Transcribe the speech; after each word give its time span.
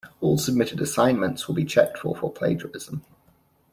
All 0.19 0.39
submitted 0.39 0.81
assignments 0.81 1.47
will 1.47 1.53
be 1.53 1.63
checked 1.63 1.99
for 1.99 2.15
for 2.15 2.31
plagiarism. 2.31 3.05